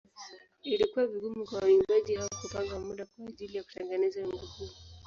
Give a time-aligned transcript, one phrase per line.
[0.63, 4.69] Ilikuwa vigumu kwa waimbaji hawa kupanga muda kwa ajili ya kutengeneza wimbo huu.